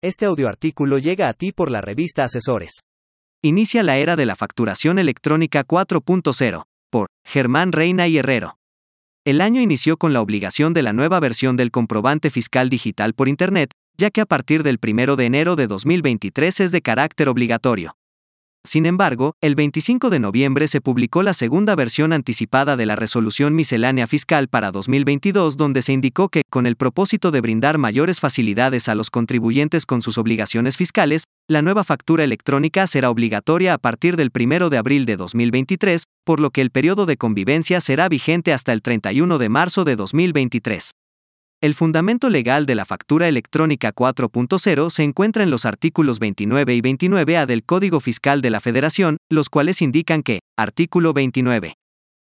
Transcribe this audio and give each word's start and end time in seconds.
Este 0.00 0.26
audioartículo 0.26 0.98
llega 0.98 1.28
a 1.28 1.32
ti 1.32 1.50
por 1.50 1.72
la 1.72 1.80
revista 1.80 2.22
Asesores. 2.22 2.82
Inicia 3.42 3.82
la 3.82 3.96
era 3.96 4.14
de 4.14 4.26
la 4.26 4.36
facturación 4.36 5.00
electrónica 5.00 5.64
4.0, 5.66 6.62
por 6.88 7.08
Germán 7.26 7.72
Reina 7.72 8.06
y 8.06 8.18
Herrero. 8.18 8.58
El 9.24 9.40
año 9.40 9.60
inició 9.60 9.96
con 9.96 10.12
la 10.12 10.20
obligación 10.20 10.72
de 10.72 10.82
la 10.82 10.92
nueva 10.92 11.18
versión 11.18 11.56
del 11.56 11.72
comprobante 11.72 12.30
fiscal 12.30 12.70
digital 12.70 13.12
por 13.12 13.26
Internet, 13.26 13.72
ya 13.96 14.10
que 14.10 14.20
a 14.20 14.26
partir 14.26 14.62
del 14.62 14.78
1 14.80 15.16
de 15.16 15.26
enero 15.26 15.56
de 15.56 15.66
2023 15.66 16.60
es 16.60 16.70
de 16.70 16.80
carácter 16.80 17.28
obligatorio. 17.28 17.97
Sin 18.68 18.84
embargo, 18.84 19.32
el 19.40 19.54
25 19.54 20.10
de 20.10 20.18
noviembre 20.18 20.68
se 20.68 20.82
publicó 20.82 21.22
la 21.22 21.32
segunda 21.32 21.74
versión 21.74 22.12
anticipada 22.12 22.76
de 22.76 22.84
la 22.84 22.96
Resolución 22.96 23.54
Miscelánea 23.54 24.06
Fiscal 24.06 24.48
para 24.48 24.72
2022 24.72 25.56
donde 25.56 25.80
se 25.80 25.94
indicó 25.94 26.28
que, 26.28 26.42
con 26.50 26.66
el 26.66 26.76
propósito 26.76 27.30
de 27.30 27.40
brindar 27.40 27.78
mayores 27.78 28.20
facilidades 28.20 28.90
a 28.90 28.94
los 28.94 29.08
contribuyentes 29.08 29.86
con 29.86 30.02
sus 30.02 30.18
obligaciones 30.18 30.76
fiscales, 30.76 31.24
la 31.48 31.62
nueva 31.62 31.82
factura 31.82 32.24
electrónica 32.24 32.86
será 32.86 33.08
obligatoria 33.08 33.72
a 33.72 33.78
partir 33.78 34.16
del 34.16 34.30
1 34.38 34.68
de 34.68 34.76
abril 34.76 35.06
de 35.06 35.16
2023, 35.16 36.02
por 36.26 36.38
lo 36.38 36.50
que 36.50 36.60
el 36.60 36.70
periodo 36.70 37.06
de 37.06 37.16
convivencia 37.16 37.80
será 37.80 38.10
vigente 38.10 38.52
hasta 38.52 38.74
el 38.74 38.82
31 38.82 39.38
de 39.38 39.48
marzo 39.48 39.84
de 39.84 39.96
2023. 39.96 40.90
El 41.60 41.74
fundamento 41.74 42.30
legal 42.30 42.66
de 42.66 42.76
la 42.76 42.84
factura 42.84 43.26
electrónica 43.26 43.92
4.0 43.92 44.90
se 44.90 45.02
encuentra 45.02 45.42
en 45.42 45.50
los 45.50 45.66
artículos 45.66 46.20
29 46.20 46.72
y 46.72 46.80
29A 46.80 47.46
del 47.46 47.64
Código 47.64 47.98
Fiscal 47.98 48.42
de 48.42 48.50
la 48.50 48.60
Federación, 48.60 49.16
los 49.28 49.50
cuales 49.50 49.82
indican 49.82 50.22
que, 50.22 50.38
artículo 50.56 51.12
29. 51.12 51.74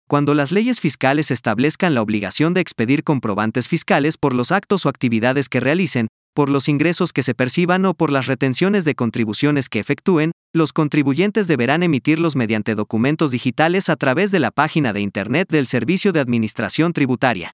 Cuando 0.09 0.33
las 0.33 0.52
leyes 0.52 0.80
fiscales 0.80 1.30
establezcan 1.30 1.92
la 1.92 2.01
obligación 2.01 2.55
de 2.55 2.62
expedir 2.62 3.05
comprobantes 3.05 3.69
fiscales 3.69 4.16
por 4.16 4.34
los 4.34 4.52
actos 4.52 4.87
o 4.87 4.88
actividades 4.88 5.50
que 5.50 5.61
realicen, 5.61 6.09
por 6.34 6.48
los 6.48 6.70
ingresos 6.70 7.12
que 7.12 7.23
se 7.23 7.34
perciban 7.34 7.84
o 7.84 7.92
por 7.92 8.11
las 8.11 8.27
retenciones 8.27 8.87
de 8.87 8.95
contribuciones 8.95 9.69
que 9.69 9.80
efectúen, 9.80 10.33
los 10.55 10.73
contribuyentes 10.73 11.47
deberán 11.47 11.83
emitirlos 11.83 12.37
mediante 12.37 12.75
documentos 12.75 13.33
digitales 13.33 13.91
a 13.91 13.97
través 13.97 14.31
de 14.31 14.41
la 14.41 14.50
página 14.50 14.94
de 14.94 15.03
Internet 15.03 15.50
del 15.50 15.66
Servicio 15.66 16.12
de 16.12 16.20
Administración 16.20 16.94
Tributaria. 16.94 17.53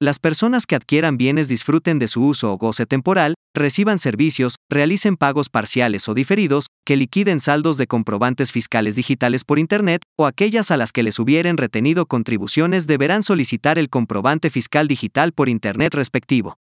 Las 0.00 0.20
personas 0.20 0.66
que 0.66 0.76
adquieran 0.76 1.18
bienes 1.18 1.48
disfruten 1.48 1.98
de 1.98 2.06
su 2.06 2.24
uso 2.24 2.52
o 2.52 2.56
goce 2.56 2.86
temporal, 2.86 3.34
reciban 3.52 3.98
servicios, 3.98 4.54
realicen 4.70 5.16
pagos 5.16 5.48
parciales 5.48 6.08
o 6.08 6.14
diferidos, 6.14 6.68
que 6.86 6.94
liquiden 6.94 7.40
saldos 7.40 7.78
de 7.78 7.88
comprobantes 7.88 8.52
fiscales 8.52 8.94
digitales 8.94 9.42
por 9.42 9.58
Internet, 9.58 10.02
o 10.16 10.26
aquellas 10.26 10.70
a 10.70 10.76
las 10.76 10.92
que 10.92 11.02
les 11.02 11.18
hubieren 11.18 11.56
retenido 11.56 12.06
contribuciones 12.06 12.86
deberán 12.86 13.24
solicitar 13.24 13.76
el 13.76 13.88
comprobante 13.88 14.50
fiscal 14.50 14.86
digital 14.86 15.32
por 15.32 15.48
Internet 15.48 15.94
respectivo. 15.94 16.58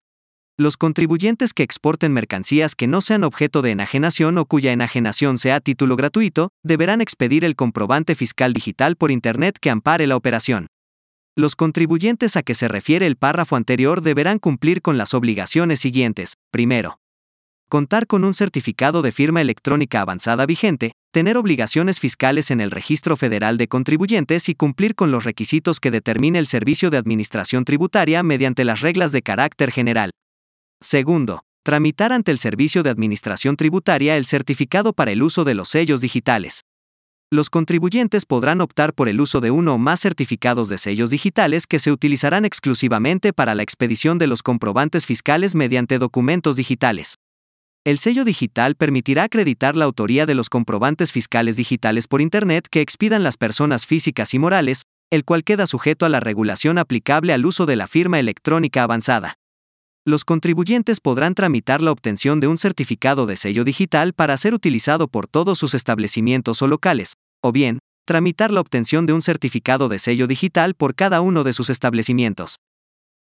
Los 0.59 0.77
contribuyentes 0.77 1.55
que 1.55 1.63
exporten 1.63 2.13
mercancías 2.13 2.75
que 2.75 2.89
no 2.89 3.01
sean 3.01 3.23
objeto 3.23 3.63
de 3.63 3.71
enajenación 3.71 4.39
o 4.39 4.45
cuya 4.45 4.73
enajenación 4.73 5.39
sea 5.39 5.55
a 5.55 5.61
título 5.61 5.95
gratuito, 5.95 6.49
deberán 6.65 7.01
expedir 7.01 7.45
el 7.45 7.55
comprobante 7.55 8.17
fiscal 8.17 8.53
digital 8.53 8.97
por 8.97 9.13
Internet 9.13 9.59
que 9.61 9.71
ampare 9.71 10.09
la 10.09 10.17
operación. 10.17 10.67
Los 11.41 11.57
contribuyentes 11.57 12.37
a 12.37 12.43
que 12.43 12.53
se 12.53 12.69
refiere 12.69 13.07
el 13.07 13.17
párrafo 13.17 13.57
anterior 13.57 14.03
deberán 14.03 14.39
cumplir 14.39 14.83
con 14.83 14.99
las 14.99 15.15
obligaciones 15.15 15.81
siguientes. 15.81 16.35
Primero, 16.51 17.01
contar 17.71 18.07
con 18.07 18.25
un 18.25 18.35
certificado 18.35 19.01
de 19.01 19.11
firma 19.11 19.41
electrónica 19.41 20.03
avanzada 20.03 20.45
vigente, 20.45 20.93
tener 21.13 21.39
obligaciones 21.39 21.99
fiscales 21.99 22.51
en 22.51 22.61
el 22.61 22.71
Registro 22.71 23.17
Federal 23.17 23.57
de 23.57 23.69
Contribuyentes 23.69 24.51
y 24.51 24.55
cumplir 24.55 24.95
con 24.95 25.13
los 25.13 25.25
requisitos 25.25 25.81
que 25.81 25.91
determine 25.91 26.39
el 26.39 26.47
Servicio 26.47 26.91
de 26.91 26.99
Administración 26.99 27.65
Tributaria 27.65 28.23
mediante 28.23 28.67
las 28.67 28.83
reglas 28.83 29.11
de 29.11 29.23
carácter 29.23 29.73
general. 29.73 30.11
Segundo, 30.83 31.41
tramitar 31.65 32.13
ante 32.13 32.33
el 32.33 32.39
Servicio 32.39 32.83
de 32.83 32.91
Administración 32.91 33.57
Tributaria 33.57 34.19
el 34.19 34.27
certificado 34.27 34.93
para 34.93 35.11
el 35.11 35.23
uso 35.23 35.45
de 35.45 35.55
los 35.55 35.71
sellos 35.71 36.03
digitales 36.03 36.61
los 37.33 37.49
contribuyentes 37.49 38.27
podrán 38.27 38.61
optar 38.61 38.93
por 38.93 39.09
el 39.09 39.21
uso 39.21 39.41
de 39.41 39.53
uno 39.53 39.75
o 39.75 39.79
más 39.79 40.01
certificados 40.01 40.69
de 40.69 40.79
sellos 40.79 41.11
digitales 41.11 41.69
que 41.69 41.79
se 41.79 41.93
utilizarán 41.93 42.45
exclusivamente 42.45 43.33
para 43.33 43.55
la 43.55 43.63
expedición 43.63 44.19
de 44.19 44.27
los 44.27 44.43
comprobantes 44.43 45.07
fiscales 45.07 45.55
mediante 45.55 45.99
documentos 45.99 46.57
digitales. 46.57 47.15
El 47.85 47.99
sello 47.99 48.25
digital 48.25 48.75
permitirá 48.75 49.23
acreditar 49.23 49.77
la 49.77 49.85
autoría 49.85 50.27
de 50.27 50.35
los 50.35 50.51
comprobantes 50.51 51.13
fiscales 51.13 51.57
digitales 51.57 52.09
por 52.09 52.21
Internet 52.21 52.67
que 52.69 52.81
expidan 52.81 53.23
las 53.23 53.37
personas 53.37 53.87
físicas 53.87 54.35
y 54.35 54.41
morales, 54.41 54.83
el 55.11 55.25
cual 55.25 55.45
queda 55.45 55.67
sujeto 55.67 56.07
a 56.07 56.09
la 56.09 56.21
regulación 56.21 56.79
aplicable 56.79 57.33
al 57.33 57.47
uso 57.47 57.65
de 57.65 57.77
la 57.77 57.87
firma 57.87 58.19
electrónica 58.19 58.83
avanzada. 58.83 59.40
Los 60.07 60.25
contribuyentes 60.25 60.99
podrán 60.99 61.35
tramitar 61.35 61.83
la 61.83 61.93
obtención 61.93 62.41
de 62.41 62.47
un 62.47 62.57
certificado 62.57 63.27
de 63.27 63.37
sello 63.37 63.65
digital 63.65 64.15
para 64.15 64.39
ser 64.39 64.55
utilizado 64.55 65.09
por 65.09 65.27
todos 65.27 65.59
sus 65.59 65.75
establecimientos 65.75 66.63
o 66.63 66.69
locales, 66.69 67.15
o 67.43 67.53
bien, 67.53 67.81
tramitar 68.07 68.51
la 68.51 68.63
obtención 68.63 69.05
de 69.05 69.13
un 69.13 69.21
certificado 69.21 69.91
de 69.91 69.99
sello 69.99 70.27
digital 70.27 70.75
por 70.75 70.95
cada 70.95 71.21
uno 71.21 71.45
de 71.45 71.53
sus 71.53 71.69
establecimientos. 71.69 72.57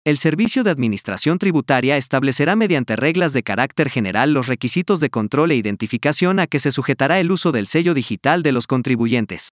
El 0.06 0.16
Servicio 0.16 0.64
de 0.64 0.70
Administración 0.70 1.38
Tributaria 1.38 1.98
establecerá 1.98 2.56
mediante 2.56 2.96
reglas 2.96 3.34
de 3.34 3.42
carácter 3.42 3.90
general 3.90 4.32
los 4.32 4.46
requisitos 4.46 5.00
de 5.00 5.10
control 5.10 5.50
e 5.50 5.56
identificación 5.56 6.38
a 6.38 6.46
que 6.46 6.58
se 6.58 6.70
sujetará 6.70 7.20
el 7.20 7.30
uso 7.30 7.52
del 7.52 7.66
sello 7.66 7.92
digital 7.92 8.42
de 8.42 8.52
los 8.52 8.66
contribuyentes. 8.66 9.50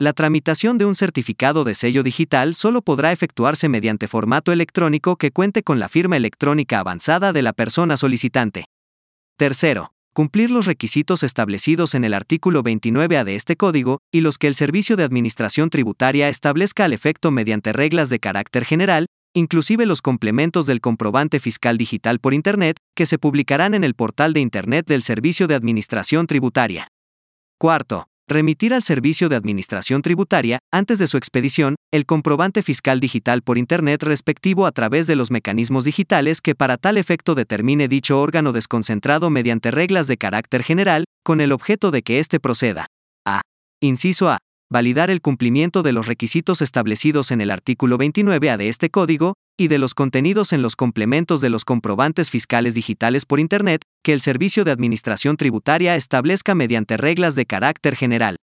La 0.00 0.14
tramitación 0.14 0.78
de 0.78 0.86
un 0.86 0.94
certificado 0.94 1.62
de 1.62 1.74
sello 1.74 2.02
digital 2.02 2.54
solo 2.54 2.80
podrá 2.80 3.12
efectuarse 3.12 3.68
mediante 3.68 4.08
formato 4.08 4.50
electrónico 4.50 5.16
que 5.16 5.30
cuente 5.30 5.62
con 5.62 5.78
la 5.78 5.90
firma 5.90 6.16
electrónica 6.16 6.80
avanzada 6.80 7.34
de 7.34 7.42
la 7.42 7.52
persona 7.52 7.98
solicitante. 7.98 8.64
Tercero, 9.36 9.92
cumplir 10.14 10.50
los 10.50 10.64
requisitos 10.64 11.22
establecidos 11.22 11.94
en 11.94 12.04
el 12.04 12.14
artículo 12.14 12.62
29A 12.62 13.24
de 13.24 13.34
este 13.34 13.56
código, 13.56 13.98
y 14.10 14.22
los 14.22 14.38
que 14.38 14.46
el 14.46 14.54
Servicio 14.54 14.96
de 14.96 15.04
Administración 15.04 15.68
Tributaria 15.68 16.30
establezca 16.30 16.86
al 16.86 16.94
efecto 16.94 17.30
mediante 17.30 17.74
reglas 17.74 18.08
de 18.08 18.20
carácter 18.20 18.64
general, 18.64 19.04
inclusive 19.34 19.84
los 19.84 20.00
complementos 20.00 20.64
del 20.64 20.80
comprobante 20.80 21.40
fiscal 21.40 21.76
digital 21.76 22.20
por 22.20 22.32
Internet, 22.32 22.78
que 22.96 23.04
se 23.04 23.18
publicarán 23.18 23.74
en 23.74 23.84
el 23.84 23.92
portal 23.92 24.32
de 24.32 24.40
Internet 24.40 24.86
del 24.86 25.02
Servicio 25.02 25.46
de 25.46 25.56
Administración 25.56 26.26
Tributaria. 26.26 26.88
Cuarto, 27.58 28.06
remitir 28.30 28.72
al 28.72 28.82
Servicio 28.82 29.28
de 29.28 29.36
Administración 29.36 30.00
Tributaria, 30.00 30.60
antes 30.72 30.98
de 30.98 31.06
su 31.06 31.16
expedición, 31.16 31.74
el 31.92 32.06
comprobante 32.06 32.62
fiscal 32.62 33.00
digital 33.00 33.42
por 33.42 33.58
Internet 33.58 34.02
respectivo 34.02 34.66
a 34.66 34.72
través 34.72 35.06
de 35.06 35.16
los 35.16 35.30
mecanismos 35.30 35.84
digitales 35.84 36.40
que 36.40 36.54
para 36.54 36.78
tal 36.78 36.96
efecto 36.96 37.34
determine 37.34 37.88
dicho 37.88 38.20
órgano 38.20 38.52
desconcentrado 38.52 39.28
mediante 39.28 39.70
reglas 39.70 40.06
de 40.06 40.16
carácter 40.16 40.62
general, 40.62 41.04
con 41.24 41.40
el 41.40 41.52
objeto 41.52 41.90
de 41.90 42.02
que 42.02 42.18
éste 42.18 42.40
proceda. 42.40 42.86
A. 43.26 43.42
Inciso 43.82 44.30
A. 44.30 44.38
Validar 44.72 45.10
el 45.10 45.20
cumplimiento 45.20 45.82
de 45.82 45.92
los 45.92 46.06
requisitos 46.06 46.62
establecidos 46.62 47.32
en 47.32 47.40
el 47.40 47.50
artículo 47.50 47.98
29A 47.98 48.56
de 48.56 48.68
este 48.68 48.88
código, 48.88 49.34
y 49.58 49.68
de 49.68 49.78
los 49.78 49.92
contenidos 49.92 50.54
en 50.54 50.62
los 50.62 50.74
complementos 50.74 51.42
de 51.42 51.50
los 51.50 51.66
comprobantes 51.66 52.30
fiscales 52.30 52.74
digitales 52.74 53.26
por 53.26 53.40
Internet, 53.40 53.82
que 54.02 54.12
el 54.12 54.20
Servicio 54.20 54.64
de 54.64 54.70
Administración 54.70 55.36
Tributaria 55.36 55.94
establezca 55.94 56.54
mediante 56.54 56.96
reglas 56.96 57.34
de 57.34 57.46
carácter 57.46 57.96
general. 57.96 58.36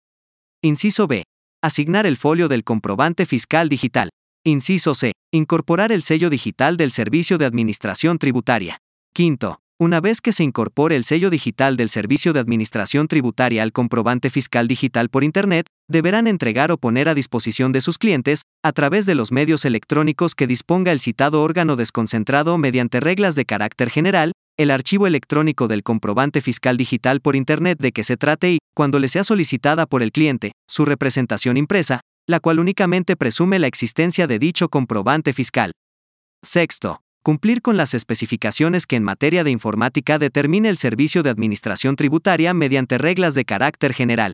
Inciso 0.63 1.07
B. 1.07 1.25
Asignar 1.63 2.07
el 2.07 2.17
folio 2.17 2.49
del 2.49 2.65
comprobante 2.65 3.25
fiscal 3.25 3.69
digital. 3.69 4.11
Inciso 4.45 4.95
C. 4.95 5.13
Incorporar 5.33 5.93
el 5.93 6.03
sello 6.03 6.31
digital 6.31 6.77
del 6.77 6.91
Servicio 6.91 7.39
de 7.39 7.47
Administración 7.47 8.19
Tributaria. 8.19 8.79
Quinto. 9.15 9.59
Una 9.79 10.01
vez 10.01 10.23
que 10.23 10.33
se 10.33 10.43
incorpore 10.43 10.97
el 10.97 11.05
sello 11.05 11.29
digital 11.29 11.77
del 11.77 11.91
Servicio 11.91 12.33
de 12.33 12.41
Administración 12.41 13.09
Tributaria 13.09 13.63
al 13.63 13.73
comprobante 13.73 14.31
fiscal 14.31 14.69
digital 14.69 15.11
por 15.11 15.23
Internet, 15.23 15.67
deberán 15.87 16.27
entregar 16.27 16.73
o 16.73 16.79
poner 16.79 17.11
a 17.11 17.15
disposición 17.15 17.73
de 17.73 17.83
sus 17.83 17.99
clientes, 17.99 18.43
a 18.63 18.73
través 18.73 19.05
de 19.05 19.15
los 19.15 19.33
medios 19.33 19.67
electrónicos 19.67 20.35
que 20.35 20.47
disponga 20.47 20.93
el 20.93 21.01
citado 21.01 21.43
órgano 21.43 21.77
desconcentrado 21.77 22.57
mediante 22.57 23.01
reglas 23.01 23.35
de 23.35 23.45
carácter 23.45 23.91
general, 23.91 24.33
el 24.59 24.71
archivo 24.71 25.07
electrónico 25.07 25.69
del 25.69 25.83
comprobante 25.83 26.41
fiscal 26.41 26.77
digital 26.77 27.21
por 27.21 27.37
Internet 27.37 27.79
de 27.79 27.93
que 27.93 28.05
se 28.05 28.17
trate 28.17 28.53
y, 28.53 28.59
cuando 28.75 28.99
le 28.99 29.09
sea 29.09 29.25
solicitada 29.25 29.87
por 29.87 30.03
el 30.03 30.13
cliente, 30.13 30.53
su 30.67 30.85
representación 30.85 31.57
impresa, 31.57 32.01
la 32.27 32.41
cual 32.41 32.59
únicamente 32.59 33.17
presume 33.17 33.59
la 33.59 33.67
existencia 33.67 34.27
de 34.27 34.39
dicho 34.39 34.69
comprobante 34.69 35.33
fiscal. 35.33 35.73
Sexto 36.43 37.01
cumplir 37.27 37.61
con 37.61 37.77
las 37.77 37.93
especificaciones 37.93 38.87
que 38.87 38.95
en 38.95 39.03
materia 39.03 39.43
de 39.43 39.51
informática 39.51 40.17
determine 40.17 40.69
el 40.69 40.77
Servicio 40.77 41.25
de 41.25 41.31
Administración 41.31 41.97
Tributaria 41.97 42.55
mediante 42.55 42.99
reglas 42.99 43.35
de 43.35 43.45
carácter 43.45 43.95
general. 43.95 44.33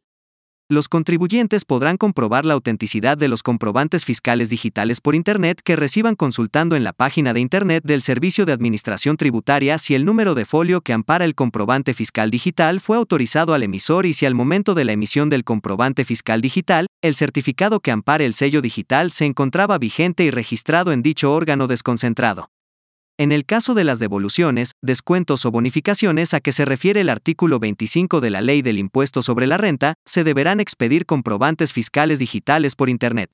Los 0.72 0.88
contribuyentes 0.88 1.66
podrán 1.66 1.98
comprobar 1.98 2.46
la 2.46 2.54
autenticidad 2.54 3.18
de 3.18 3.28
los 3.28 3.42
comprobantes 3.42 4.06
fiscales 4.06 4.48
digitales 4.48 5.02
por 5.02 5.14
Internet 5.14 5.60
que 5.62 5.76
reciban 5.76 6.14
consultando 6.14 6.76
en 6.76 6.82
la 6.82 6.94
página 6.94 7.34
de 7.34 7.40
Internet 7.40 7.84
del 7.84 8.00
Servicio 8.00 8.46
de 8.46 8.52
Administración 8.52 9.18
Tributaria 9.18 9.76
si 9.76 9.94
el 9.94 10.06
número 10.06 10.34
de 10.34 10.46
folio 10.46 10.80
que 10.80 10.94
ampara 10.94 11.26
el 11.26 11.34
comprobante 11.34 11.92
fiscal 11.92 12.30
digital 12.30 12.80
fue 12.80 12.96
autorizado 12.96 13.52
al 13.52 13.64
emisor 13.64 14.06
y 14.06 14.14
si 14.14 14.24
al 14.24 14.34
momento 14.34 14.74
de 14.74 14.84
la 14.84 14.92
emisión 14.92 15.28
del 15.28 15.44
comprobante 15.44 16.06
fiscal 16.06 16.40
digital, 16.40 16.86
el 17.02 17.16
certificado 17.16 17.80
que 17.80 17.90
ampare 17.90 18.24
el 18.24 18.32
sello 18.32 18.62
digital 18.62 19.10
se 19.10 19.26
encontraba 19.26 19.76
vigente 19.76 20.24
y 20.24 20.30
registrado 20.30 20.92
en 20.92 21.02
dicho 21.02 21.34
órgano 21.34 21.66
desconcentrado. 21.66 22.48
En 23.18 23.30
el 23.30 23.44
caso 23.44 23.74
de 23.74 23.84
las 23.84 23.98
devoluciones, 23.98 24.72
descuentos 24.82 25.44
o 25.44 25.50
bonificaciones 25.50 26.32
a 26.32 26.40
que 26.40 26.50
se 26.50 26.64
refiere 26.64 27.02
el 27.02 27.10
artículo 27.10 27.58
25 27.58 28.20
de 28.20 28.30
la 28.30 28.40
Ley 28.40 28.62
del 28.62 28.78
Impuesto 28.78 29.20
sobre 29.20 29.46
la 29.46 29.58
Renta, 29.58 29.94
se 30.06 30.24
deberán 30.24 30.60
expedir 30.60 31.04
comprobantes 31.04 31.72
fiscales 31.72 32.18
digitales 32.18 32.74
por 32.74 32.88
Internet. 32.88 33.30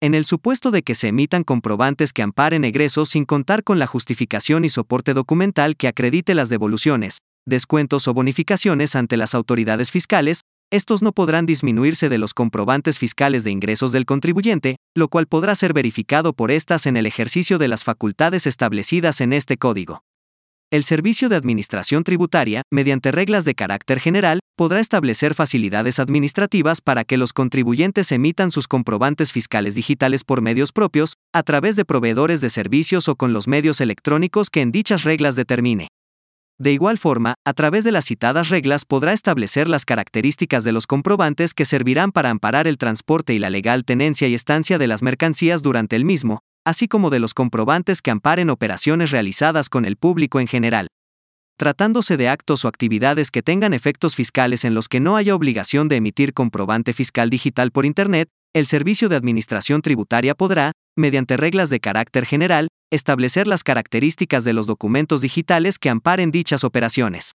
En 0.00 0.14
el 0.14 0.24
supuesto 0.24 0.70
de 0.70 0.82
que 0.82 0.94
se 0.94 1.08
emitan 1.08 1.42
comprobantes 1.42 2.12
que 2.12 2.22
amparen 2.22 2.64
egresos 2.64 3.10
sin 3.10 3.24
contar 3.24 3.64
con 3.64 3.78
la 3.78 3.86
justificación 3.86 4.64
y 4.64 4.68
soporte 4.68 5.12
documental 5.12 5.76
que 5.76 5.88
acredite 5.88 6.34
las 6.34 6.48
devoluciones, 6.48 7.18
descuentos 7.46 8.06
o 8.08 8.14
bonificaciones 8.14 8.96
ante 8.96 9.16
las 9.16 9.34
autoridades 9.34 9.90
fiscales, 9.90 10.40
estos 10.70 11.02
no 11.02 11.12
podrán 11.12 11.46
disminuirse 11.46 12.08
de 12.08 12.18
los 12.18 12.32
comprobantes 12.32 12.98
fiscales 12.98 13.42
de 13.42 13.50
ingresos 13.50 13.90
del 13.90 14.06
contribuyente, 14.06 14.76
lo 14.94 15.08
cual 15.08 15.26
podrá 15.26 15.54
ser 15.56 15.72
verificado 15.72 16.32
por 16.32 16.50
estas 16.50 16.86
en 16.86 16.96
el 16.96 17.06
ejercicio 17.06 17.58
de 17.58 17.68
las 17.68 17.82
facultades 17.82 18.46
establecidas 18.46 19.20
en 19.20 19.32
este 19.32 19.56
código. 19.56 20.04
El 20.70 20.84
Servicio 20.84 21.28
de 21.28 21.34
Administración 21.34 22.04
Tributaria, 22.04 22.62
mediante 22.70 23.10
reglas 23.10 23.44
de 23.44 23.56
carácter 23.56 23.98
general, 23.98 24.38
podrá 24.56 24.78
establecer 24.78 25.34
facilidades 25.34 25.98
administrativas 25.98 26.80
para 26.80 27.02
que 27.02 27.16
los 27.16 27.32
contribuyentes 27.32 28.12
emitan 28.12 28.52
sus 28.52 28.68
comprobantes 28.68 29.32
fiscales 29.32 29.74
digitales 29.74 30.22
por 30.22 30.42
medios 30.42 30.70
propios, 30.70 31.14
a 31.34 31.42
través 31.42 31.74
de 31.74 31.84
proveedores 31.84 32.40
de 32.40 32.50
servicios 32.50 33.08
o 33.08 33.16
con 33.16 33.32
los 33.32 33.48
medios 33.48 33.80
electrónicos 33.80 34.50
que 34.50 34.60
en 34.60 34.70
dichas 34.70 35.02
reglas 35.02 35.34
determine. 35.34 35.88
De 36.60 36.72
igual 36.72 36.98
forma, 36.98 37.36
a 37.46 37.54
través 37.54 37.84
de 37.84 37.90
las 37.90 38.04
citadas 38.04 38.50
reglas 38.50 38.84
podrá 38.84 39.14
establecer 39.14 39.66
las 39.66 39.86
características 39.86 40.62
de 40.62 40.72
los 40.72 40.86
comprobantes 40.86 41.54
que 41.54 41.64
servirán 41.64 42.12
para 42.12 42.28
amparar 42.28 42.66
el 42.66 42.76
transporte 42.76 43.32
y 43.32 43.38
la 43.38 43.48
legal 43.48 43.86
tenencia 43.86 44.28
y 44.28 44.34
estancia 44.34 44.76
de 44.76 44.86
las 44.86 45.02
mercancías 45.02 45.62
durante 45.62 45.96
el 45.96 46.04
mismo, 46.04 46.40
así 46.66 46.86
como 46.86 47.08
de 47.08 47.18
los 47.18 47.32
comprobantes 47.32 48.02
que 48.02 48.10
amparen 48.10 48.50
operaciones 48.50 49.10
realizadas 49.10 49.70
con 49.70 49.86
el 49.86 49.96
público 49.96 50.38
en 50.38 50.48
general. 50.48 50.88
Tratándose 51.56 52.18
de 52.18 52.28
actos 52.28 52.66
o 52.66 52.68
actividades 52.68 53.30
que 53.30 53.42
tengan 53.42 53.72
efectos 53.72 54.14
fiscales 54.14 54.66
en 54.66 54.74
los 54.74 54.88
que 54.88 55.00
no 55.00 55.16
haya 55.16 55.34
obligación 55.34 55.88
de 55.88 55.96
emitir 55.96 56.34
comprobante 56.34 56.92
fiscal 56.92 57.30
digital 57.30 57.70
por 57.70 57.86
Internet, 57.86 58.28
el 58.54 58.66
Servicio 58.66 59.08
de 59.08 59.16
Administración 59.16 59.80
Tributaria 59.80 60.34
podrá, 60.34 60.72
mediante 60.94 61.38
reglas 61.38 61.70
de 61.70 61.80
carácter 61.80 62.26
general, 62.26 62.68
establecer 62.90 63.46
las 63.46 63.62
características 63.62 64.44
de 64.44 64.52
los 64.52 64.66
documentos 64.66 65.20
digitales 65.20 65.78
que 65.78 65.90
amparen 65.90 66.30
dichas 66.30 66.64
operaciones. 66.64 67.32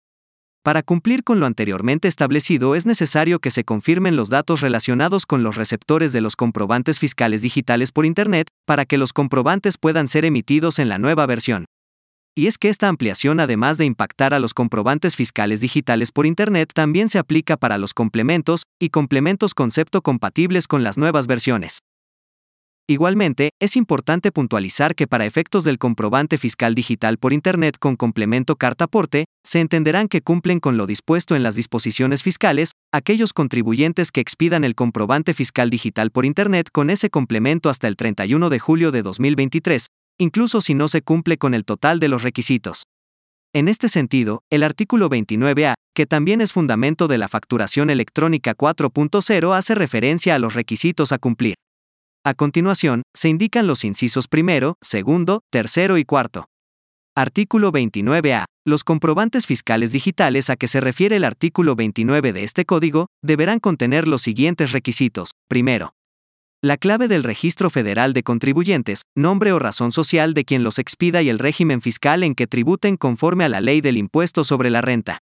Para 0.62 0.82
cumplir 0.82 1.24
con 1.24 1.40
lo 1.40 1.46
anteriormente 1.46 2.06
establecido 2.06 2.74
es 2.74 2.84
necesario 2.84 3.38
que 3.38 3.50
se 3.50 3.64
confirmen 3.64 4.14
los 4.14 4.28
datos 4.28 4.60
relacionados 4.60 5.24
con 5.24 5.42
los 5.42 5.56
receptores 5.56 6.12
de 6.12 6.20
los 6.20 6.36
comprobantes 6.36 6.98
fiscales 6.98 7.40
digitales 7.40 7.92
por 7.92 8.04
Internet, 8.04 8.48
para 8.66 8.84
que 8.84 8.98
los 8.98 9.12
comprobantes 9.12 9.78
puedan 9.78 10.06
ser 10.06 10.24
emitidos 10.24 10.78
en 10.78 10.90
la 10.90 10.98
nueva 10.98 11.24
versión. 11.26 11.64
Y 12.36 12.46
es 12.46 12.58
que 12.58 12.68
esta 12.68 12.88
ampliación, 12.88 13.40
además 13.40 13.76
de 13.78 13.86
impactar 13.86 14.34
a 14.34 14.38
los 14.38 14.54
comprobantes 14.54 15.16
fiscales 15.16 15.60
digitales 15.60 16.12
por 16.12 16.26
Internet, 16.26 16.70
también 16.74 17.08
se 17.08 17.18
aplica 17.18 17.56
para 17.56 17.76
los 17.78 17.92
complementos 17.92 18.64
y 18.78 18.90
complementos 18.90 19.54
concepto 19.54 20.02
compatibles 20.02 20.68
con 20.68 20.84
las 20.84 20.96
nuevas 20.96 21.26
versiones. 21.26 21.80
Igualmente, 22.90 23.50
es 23.60 23.76
importante 23.76 24.32
puntualizar 24.32 24.96
que 24.96 25.06
para 25.06 25.24
efectos 25.24 25.62
del 25.62 25.78
comprobante 25.78 26.38
fiscal 26.38 26.74
digital 26.74 27.18
por 27.18 27.32
Internet 27.32 27.76
con 27.78 27.94
complemento 27.94 28.56
carta-aporte, 28.56 29.26
se 29.46 29.60
entenderán 29.60 30.08
que 30.08 30.22
cumplen 30.22 30.58
con 30.58 30.76
lo 30.76 30.88
dispuesto 30.88 31.36
en 31.36 31.44
las 31.44 31.54
disposiciones 31.54 32.24
fiscales, 32.24 32.72
aquellos 32.92 33.32
contribuyentes 33.32 34.10
que 34.10 34.20
expidan 34.20 34.64
el 34.64 34.74
comprobante 34.74 35.34
fiscal 35.34 35.70
digital 35.70 36.10
por 36.10 36.24
Internet 36.24 36.70
con 36.72 36.90
ese 36.90 37.10
complemento 37.10 37.70
hasta 37.70 37.86
el 37.86 37.94
31 37.94 38.50
de 38.50 38.58
julio 38.58 38.90
de 38.90 39.02
2023, 39.02 39.86
incluso 40.18 40.60
si 40.60 40.74
no 40.74 40.88
se 40.88 41.02
cumple 41.02 41.38
con 41.38 41.54
el 41.54 41.64
total 41.64 42.00
de 42.00 42.08
los 42.08 42.24
requisitos. 42.24 42.86
En 43.52 43.68
este 43.68 43.88
sentido, 43.88 44.42
el 44.50 44.64
artículo 44.64 45.08
29A, 45.08 45.74
que 45.94 46.06
también 46.06 46.40
es 46.40 46.52
fundamento 46.52 47.06
de 47.06 47.18
la 47.18 47.28
facturación 47.28 47.88
electrónica 47.88 48.56
4.0, 48.56 49.56
hace 49.56 49.76
referencia 49.76 50.34
a 50.34 50.40
los 50.40 50.54
requisitos 50.54 51.12
a 51.12 51.18
cumplir. 51.18 51.54
A 52.22 52.34
continuación, 52.34 53.00
se 53.16 53.30
indican 53.30 53.66
los 53.66 53.82
incisos 53.82 54.28
primero, 54.28 54.76
segundo, 54.82 55.40
tercero 55.50 55.96
y 55.96 56.04
cuarto. 56.04 56.50
Artículo 57.16 57.72
29A. 57.72 58.44
Los 58.66 58.84
comprobantes 58.84 59.46
fiscales 59.46 59.90
digitales 59.90 60.50
a 60.50 60.56
que 60.56 60.68
se 60.68 60.82
refiere 60.82 61.16
el 61.16 61.24
artículo 61.24 61.76
29 61.76 62.34
de 62.34 62.44
este 62.44 62.66
código 62.66 63.06
deberán 63.22 63.58
contener 63.58 64.06
los 64.06 64.20
siguientes 64.20 64.72
requisitos. 64.72 65.30
Primero, 65.48 65.94
la 66.62 66.76
clave 66.76 67.08
del 67.08 67.24
Registro 67.24 67.70
Federal 67.70 68.12
de 68.12 68.22
Contribuyentes, 68.22 69.00
nombre 69.16 69.52
o 69.52 69.58
razón 69.58 69.90
social 69.90 70.34
de 70.34 70.44
quien 70.44 70.62
los 70.62 70.78
expida 70.78 71.22
y 71.22 71.30
el 71.30 71.38
régimen 71.38 71.80
fiscal 71.80 72.22
en 72.22 72.34
que 72.34 72.46
tributen 72.46 72.98
conforme 72.98 73.44
a 73.44 73.48
la 73.48 73.62
ley 73.62 73.80
del 73.80 73.96
impuesto 73.96 74.44
sobre 74.44 74.68
la 74.68 74.82
renta. 74.82 75.20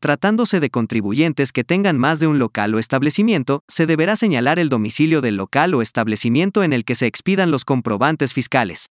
Tratándose 0.00 0.60
de 0.60 0.70
contribuyentes 0.70 1.52
que 1.52 1.62
tengan 1.62 1.98
más 1.98 2.20
de 2.20 2.26
un 2.26 2.38
local 2.38 2.74
o 2.74 2.78
establecimiento, 2.78 3.62
se 3.68 3.84
deberá 3.84 4.16
señalar 4.16 4.58
el 4.58 4.70
domicilio 4.70 5.20
del 5.20 5.36
local 5.36 5.74
o 5.74 5.82
establecimiento 5.82 6.64
en 6.64 6.72
el 6.72 6.86
que 6.86 6.94
se 6.94 7.06
expidan 7.06 7.50
los 7.50 7.66
comprobantes 7.66 8.32
fiscales. 8.32 8.86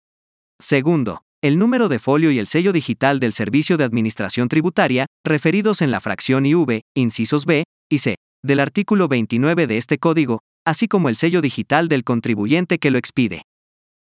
Segundo, 0.59 1.23
el 1.43 1.59
número 1.59 1.91
de 1.91 1.99
folio 1.99 2.31
y 2.31 2.39
el 2.39 2.47
sello 2.47 2.73
digital 2.73 3.21
del 3.21 3.35
Servicio 3.35 3.77
de 3.77 3.85
Administración 3.85 4.49
Tributaria, 4.49 5.05
referidos 5.27 5.83
en 5.83 5.91
la 5.91 6.01
fracción 6.01 6.47
IV, 6.47 6.81
incisos 6.95 7.45
B 7.45 7.65
y 7.91 7.99
C, 7.99 8.17
del 8.43 8.61
artículo 8.61 9.07
29 9.07 9.67
de 9.67 9.77
este 9.77 9.99
código, 9.99 10.41
así 10.65 10.89
como 10.89 11.11
el 11.11 11.17
sello 11.17 11.43
digital 11.43 11.89
del 11.89 12.05
contribuyente 12.05 12.79
que 12.79 12.91
lo 12.91 12.97
expide. 12.97 13.43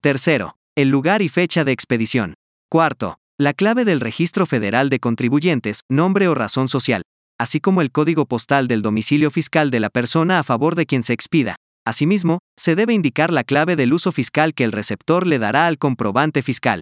Tercero, 0.01 0.57
el 0.75 0.89
lugar 0.89 1.21
y 1.21 1.29
fecha 1.29 1.63
de 1.63 1.71
expedición. 1.71 2.33
Cuarto, 2.69 3.20
la 3.41 3.53
clave 3.53 3.85
del 3.85 4.01
Registro 4.01 4.45
Federal 4.45 4.91
de 4.91 4.99
Contribuyentes, 4.99 5.79
nombre 5.89 6.27
o 6.27 6.35
razón 6.35 6.67
social, 6.67 7.01
así 7.39 7.59
como 7.59 7.81
el 7.81 7.91
código 7.91 8.27
postal 8.27 8.67
del 8.67 8.83
domicilio 8.83 9.31
fiscal 9.31 9.71
de 9.71 9.79
la 9.79 9.89
persona 9.89 10.37
a 10.37 10.43
favor 10.43 10.75
de 10.75 10.85
quien 10.85 11.01
se 11.01 11.13
expida. 11.13 11.55
Asimismo, 11.83 12.37
se 12.55 12.75
debe 12.75 12.93
indicar 12.93 13.31
la 13.31 13.43
clave 13.43 13.75
del 13.75 13.93
uso 13.93 14.11
fiscal 14.11 14.53
que 14.53 14.63
el 14.63 14.71
receptor 14.71 15.25
le 15.25 15.39
dará 15.39 15.65
al 15.65 15.79
comprobante 15.79 16.43
fiscal. 16.43 16.81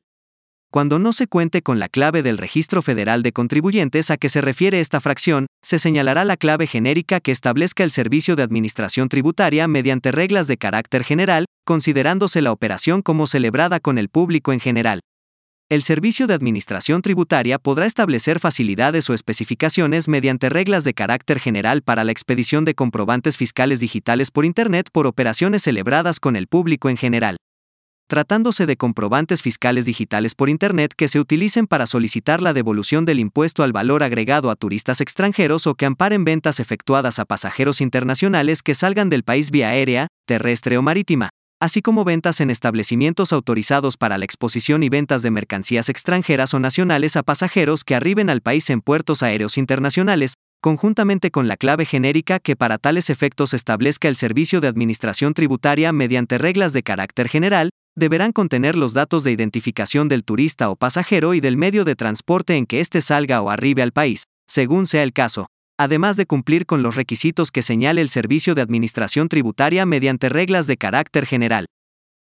Cuando 0.70 1.00
no 1.00 1.14
se 1.14 1.28
cuente 1.28 1.62
con 1.62 1.80
la 1.80 1.88
clave 1.88 2.24
del 2.24 2.38
Registro 2.38 2.82
Federal 2.82 3.24
de 3.24 3.32
Contribuyentes 3.32 4.12
a 4.12 4.18
que 4.18 4.28
se 4.28 4.42
refiere 4.42 4.82
esta 4.82 5.00
fracción, 5.00 5.48
se 5.64 5.80
señalará 5.80 6.26
la 6.26 6.36
clave 6.36 6.68
genérica 6.68 7.22
que 7.22 7.32
establezca 7.32 7.86
el 7.86 7.92
Servicio 7.92 8.36
de 8.36 8.44
Administración 8.44 9.08
Tributaria 9.08 9.66
mediante 9.70 10.12
reglas 10.12 10.48
de 10.48 10.58
carácter 10.58 11.06
general, 11.06 11.46
considerándose 11.66 12.42
la 12.42 12.52
operación 12.52 13.02
como 13.02 13.28
celebrada 13.28 13.80
con 13.80 13.98
el 13.98 14.10
público 14.10 14.52
en 14.52 14.60
general. 14.60 15.00
El 15.72 15.84
Servicio 15.84 16.26
de 16.26 16.34
Administración 16.34 17.04
Tributaria 17.04 17.60
podrá 17.60 17.86
establecer 17.86 18.40
facilidades 18.40 19.08
o 19.08 19.14
especificaciones 19.14 20.08
mediante 20.08 20.50
reglas 20.50 20.84
de 20.84 20.96
carácter 20.96 21.40
general 21.40 21.84
para 21.84 22.04
la 22.04 22.12
expedición 22.12 22.66
de 22.66 22.74
comprobantes 22.74 23.38
fiscales 23.38 23.80
digitales 23.80 24.32
por 24.32 24.46
Internet 24.46 24.90
por 24.92 25.06
operaciones 25.06 25.62
celebradas 25.62 26.20
con 26.20 26.36
el 26.36 26.48
público 26.48 26.90
en 26.90 26.98
general. 26.98 27.38
Tratándose 28.08 28.66
de 28.66 28.78
comprobantes 28.78 29.44
fiscales 29.44 29.86
digitales 29.86 30.34
por 30.34 30.50
Internet 30.50 30.96
que 30.98 31.08
se 31.08 31.20
utilicen 31.20 31.68
para 31.68 31.86
solicitar 31.86 32.42
la 32.42 32.54
devolución 32.54 33.06
del 33.06 33.20
impuesto 33.20 33.62
al 33.62 33.72
valor 33.72 34.02
agregado 34.02 34.50
a 34.50 34.56
turistas 34.56 35.02
extranjeros 35.02 35.68
o 35.68 35.76
que 35.76 35.86
amparen 35.86 36.26
ventas 36.26 36.60
efectuadas 36.60 37.20
a 37.20 37.26
pasajeros 37.26 37.80
internacionales 37.80 38.64
que 38.64 38.74
salgan 38.74 39.12
del 39.12 39.22
país 39.22 39.52
vía 39.52 39.70
aérea, 39.70 40.08
terrestre 40.26 40.80
o 40.80 40.82
marítima, 40.82 41.30
así 41.60 41.82
como 41.82 42.06
ventas 42.06 42.40
en 42.40 42.50
establecimientos 42.50 43.34
autorizados 43.34 43.98
para 43.98 44.18
la 44.18 44.26
exposición 44.26 44.82
y 44.82 44.90
ventas 44.90 45.22
de 45.22 45.32
mercancías 45.32 45.90
extranjeras 45.90 46.54
o 46.54 46.60
nacionales 46.60 47.18
a 47.18 47.24
pasajeros 47.24 47.84
que 47.84 47.96
arriben 47.96 48.30
al 48.30 48.42
país 48.42 48.70
en 48.70 48.82
puertos 48.82 49.24
aéreos 49.24 49.58
internacionales, 49.58 50.36
conjuntamente 50.62 51.32
con 51.32 51.48
la 51.48 51.58
clave 51.58 51.86
genérica 51.86 52.40
que 52.40 52.56
para 52.56 52.78
tales 52.78 53.10
efectos 53.10 53.54
establezca 53.54 54.08
el 54.08 54.16
Servicio 54.16 54.62
de 54.62 54.70
Administración 54.70 55.34
Tributaria 55.34 55.92
mediante 55.92 56.38
reglas 56.38 56.72
de 56.72 56.84
carácter 56.84 57.28
general, 57.28 57.72
deberán 57.98 58.32
contener 58.32 58.78
los 58.78 58.94
datos 58.94 59.26
de 59.26 59.32
identificación 59.32 60.08
del 60.08 60.24
turista 60.24 60.70
o 60.70 60.78
pasajero 60.78 61.34
y 61.34 61.42
del 61.42 61.58
medio 61.58 61.84
de 61.84 61.96
transporte 61.96 62.56
en 62.56 62.66
que 62.66 62.80
éste 62.80 63.02
salga 63.02 63.42
o 63.42 63.50
arribe 63.50 63.82
al 63.82 63.92
país, 63.92 64.24
según 64.48 64.88
sea 64.88 65.04
el 65.04 65.12
caso, 65.12 65.48
además 65.80 66.18
de 66.18 66.26
cumplir 66.26 66.66
con 66.66 66.84
los 66.84 66.96
requisitos 66.96 67.52
que 67.52 67.62
señale 67.62 68.02
el 68.02 68.10
Servicio 68.10 68.54
de 68.54 68.62
Administración 68.62 69.30
Tributaria 69.30 69.86
mediante 69.86 70.28
reglas 70.28 70.68
de 70.68 70.76
carácter 70.76 71.26
general. 71.26 71.66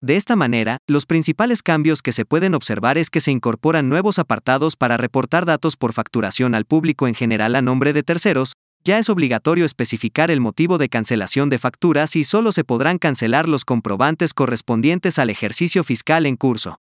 De 0.00 0.16
esta 0.16 0.34
manera, 0.34 0.78
los 0.88 1.04
principales 1.04 1.62
cambios 1.62 2.00
que 2.00 2.12
se 2.12 2.24
pueden 2.24 2.54
observar 2.54 2.96
es 2.96 3.10
que 3.10 3.20
se 3.20 3.32
incorporan 3.32 3.90
nuevos 3.90 4.18
apartados 4.18 4.76
para 4.76 4.96
reportar 4.96 5.44
datos 5.44 5.76
por 5.76 5.92
facturación 5.92 6.54
al 6.54 6.64
público 6.64 7.06
en 7.06 7.14
general 7.14 7.54
a 7.54 7.62
nombre 7.62 7.92
de 7.92 8.02
terceros, 8.02 8.54
ya 8.82 8.98
es 8.98 9.10
obligatorio 9.10 9.66
especificar 9.66 10.30
el 10.30 10.40
motivo 10.40 10.78
de 10.78 10.88
cancelación 10.88 11.50
de 11.50 11.58
facturas 11.58 12.16
y 12.16 12.24
solo 12.24 12.50
se 12.50 12.64
podrán 12.64 12.98
cancelar 12.98 13.46
los 13.48 13.66
comprobantes 13.66 14.32
correspondientes 14.32 15.18
al 15.18 15.28
ejercicio 15.28 15.84
fiscal 15.84 16.24
en 16.24 16.36
curso. 16.36 16.78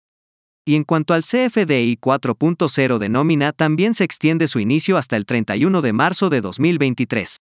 Y 0.64 0.76
en 0.76 0.84
cuanto 0.84 1.12
al 1.12 1.22
CFDI 1.22 1.98
4.0 2.00 2.98
de 2.98 3.08
nómina, 3.08 3.52
también 3.52 3.94
se 3.94 4.04
extiende 4.04 4.46
su 4.46 4.60
inicio 4.60 4.96
hasta 4.96 5.16
el 5.16 5.26
31 5.26 5.82
de 5.82 5.92
marzo 5.92 6.30
de 6.30 6.40
2023. 6.40 7.36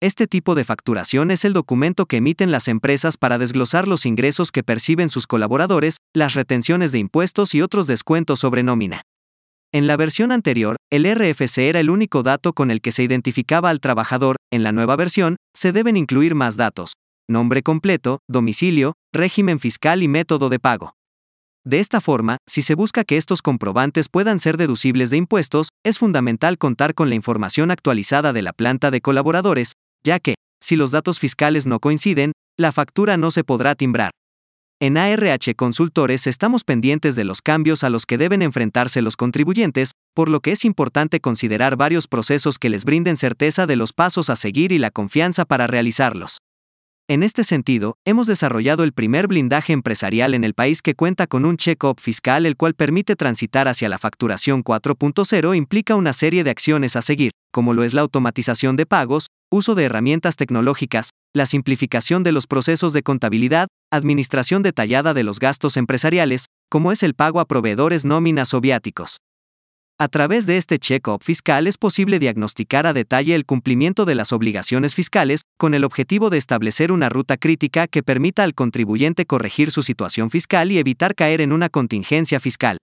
Este 0.00 0.26
tipo 0.26 0.54
de 0.54 0.64
facturación 0.64 1.30
es 1.30 1.44
el 1.44 1.52
documento 1.52 2.06
que 2.06 2.18
emiten 2.18 2.50
las 2.50 2.68
empresas 2.68 3.16
para 3.16 3.38
desglosar 3.38 3.88
los 3.88 4.06
ingresos 4.06 4.52
que 4.52 4.62
perciben 4.62 5.10
sus 5.10 5.26
colaboradores, 5.26 5.98
las 6.14 6.34
retenciones 6.34 6.92
de 6.92 6.98
impuestos 6.98 7.54
y 7.54 7.62
otros 7.62 7.86
descuentos 7.86 8.40
sobre 8.40 8.62
nómina. 8.62 9.02
En 9.72 9.86
la 9.86 9.96
versión 9.96 10.32
anterior, 10.32 10.76
el 10.90 11.04
RFC 11.04 11.58
era 11.58 11.80
el 11.80 11.90
único 11.90 12.22
dato 12.22 12.52
con 12.52 12.70
el 12.70 12.80
que 12.80 12.92
se 12.92 13.02
identificaba 13.02 13.68
al 13.68 13.80
trabajador, 13.80 14.36
en 14.50 14.62
la 14.62 14.72
nueva 14.72 14.96
versión, 14.96 15.36
se 15.54 15.72
deben 15.72 15.96
incluir 15.96 16.34
más 16.34 16.56
datos. 16.56 16.94
Nombre 17.28 17.62
completo, 17.62 18.20
domicilio, 18.28 18.94
régimen 19.12 19.60
fiscal 19.60 20.02
y 20.02 20.08
método 20.08 20.48
de 20.48 20.58
pago. 20.58 20.94
De 21.66 21.80
esta 21.80 22.00
forma, 22.00 22.36
si 22.48 22.62
se 22.62 22.76
busca 22.76 23.02
que 23.02 23.16
estos 23.16 23.42
comprobantes 23.42 24.08
puedan 24.08 24.38
ser 24.38 24.56
deducibles 24.56 25.10
de 25.10 25.16
impuestos, 25.16 25.70
es 25.84 25.98
fundamental 25.98 26.58
contar 26.58 26.94
con 26.94 27.08
la 27.08 27.16
información 27.16 27.72
actualizada 27.72 28.32
de 28.32 28.40
la 28.40 28.52
planta 28.52 28.92
de 28.92 29.00
colaboradores, 29.00 29.72
ya 30.04 30.20
que, 30.20 30.36
si 30.62 30.76
los 30.76 30.92
datos 30.92 31.18
fiscales 31.18 31.66
no 31.66 31.80
coinciden, 31.80 32.30
la 32.56 32.70
factura 32.70 33.16
no 33.16 33.32
se 33.32 33.42
podrá 33.42 33.74
timbrar. 33.74 34.12
En 34.80 34.96
ARH 34.96 35.56
Consultores 35.56 36.28
estamos 36.28 36.62
pendientes 36.62 37.16
de 37.16 37.24
los 37.24 37.42
cambios 37.42 37.82
a 37.82 37.90
los 37.90 38.06
que 38.06 38.16
deben 38.16 38.42
enfrentarse 38.42 39.02
los 39.02 39.16
contribuyentes, 39.16 39.90
por 40.14 40.28
lo 40.28 40.38
que 40.38 40.52
es 40.52 40.64
importante 40.64 41.18
considerar 41.18 41.74
varios 41.74 42.06
procesos 42.06 42.60
que 42.60 42.68
les 42.68 42.84
brinden 42.84 43.16
certeza 43.16 43.66
de 43.66 43.74
los 43.74 43.92
pasos 43.92 44.30
a 44.30 44.36
seguir 44.36 44.70
y 44.70 44.78
la 44.78 44.92
confianza 44.92 45.44
para 45.44 45.66
realizarlos. 45.66 46.38
En 47.08 47.22
este 47.22 47.44
sentido, 47.44 47.98
hemos 48.04 48.26
desarrollado 48.26 48.82
el 48.82 48.92
primer 48.92 49.28
blindaje 49.28 49.72
empresarial 49.72 50.34
en 50.34 50.42
el 50.42 50.54
país 50.54 50.82
que 50.82 50.96
cuenta 50.96 51.28
con 51.28 51.44
un 51.44 51.56
check-up 51.56 52.00
fiscal 52.00 52.46
el 52.46 52.56
cual 52.56 52.74
permite 52.74 53.14
transitar 53.14 53.68
hacia 53.68 53.88
la 53.88 53.98
facturación 53.98 54.64
4.0 54.64 55.56
implica 55.56 55.94
una 55.94 56.12
serie 56.12 56.42
de 56.42 56.50
acciones 56.50 56.96
a 56.96 57.02
seguir, 57.02 57.30
como 57.52 57.74
lo 57.74 57.84
es 57.84 57.94
la 57.94 58.00
automatización 58.00 58.74
de 58.74 58.86
pagos, 58.86 59.28
uso 59.52 59.76
de 59.76 59.84
herramientas 59.84 60.34
tecnológicas, 60.34 61.10
la 61.32 61.46
simplificación 61.46 62.24
de 62.24 62.32
los 62.32 62.48
procesos 62.48 62.92
de 62.92 63.04
contabilidad, 63.04 63.68
administración 63.92 64.64
detallada 64.64 65.14
de 65.14 65.22
los 65.22 65.38
gastos 65.38 65.76
empresariales, 65.76 66.46
como 66.68 66.90
es 66.90 67.04
el 67.04 67.14
pago 67.14 67.38
a 67.38 67.44
proveedores 67.44 68.04
nóminas 68.04 68.52
o 68.52 68.60
viáticos. 68.60 69.18
A 69.98 70.08
través 70.08 70.44
de 70.44 70.56
este 70.56 70.80
check-up 70.80 71.22
fiscal 71.22 71.68
es 71.68 71.78
posible 71.78 72.18
diagnosticar 72.18 72.86
a 72.86 72.92
detalle 72.92 73.36
el 73.36 73.46
cumplimiento 73.46 74.04
de 74.04 74.14
las 74.14 74.32
obligaciones 74.32 74.94
fiscales, 74.94 75.42
con 75.56 75.74
el 75.74 75.84
objetivo 75.84 76.30
de 76.30 76.38
establecer 76.38 76.92
una 76.92 77.08
ruta 77.08 77.36
crítica 77.36 77.86
que 77.86 78.02
permita 78.02 78.44
al 78.44 78.54
contribuyente 78.54 79.26
corregir 79.26 79.70
su 79.70 79.82
situación 79.82 80.30
fiscal 80.30 80.70
y 80.70 80.78
evitar 80.78 81.14
caer 81.14 81.40
en 81.40 81.52
una 81.52 81.68
contingencia 81.68 82.40
fiscal. 82.40 82.78